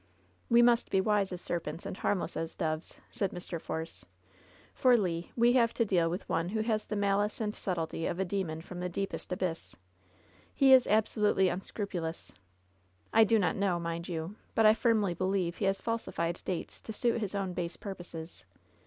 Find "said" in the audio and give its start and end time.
3.11-3.29